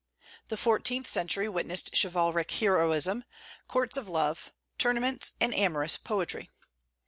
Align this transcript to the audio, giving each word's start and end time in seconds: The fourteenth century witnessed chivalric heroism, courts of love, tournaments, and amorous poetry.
The 0.47 0.57
fourteenth 0.57 1.05
century 1.05 1.47
witnessed 1.47 1.95
chivalric 1.95 2.49
heroism, 2.53 3.23
courts 3.67 3.97
of 3.97 4.09
love, 4.09 4.51
tournaments, 4.79 5.33
and 5.39 5.53
amorous 5.53 5.95
poetry. 5.95 6.49